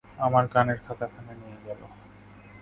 [0.17, 1.81] আমার গানের খাতাখানা নিয়ে গেল!